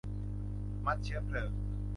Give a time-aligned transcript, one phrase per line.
[0.85, 1.51] มัดเชื้อเพลิง